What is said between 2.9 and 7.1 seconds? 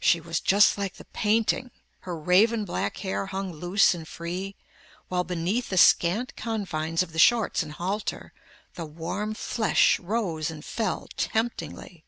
hair hung loose and free while, beneath the scant confines